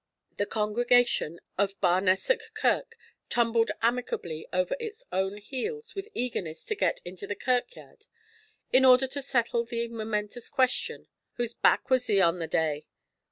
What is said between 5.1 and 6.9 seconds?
own heels with eagerness to